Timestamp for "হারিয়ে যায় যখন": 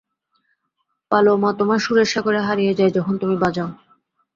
2.47-3.13